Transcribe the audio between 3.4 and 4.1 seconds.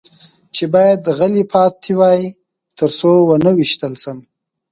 نه وېشتل